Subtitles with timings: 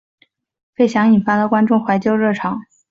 [0.73, 2.57] 费翔引发了观众怀旧热潮。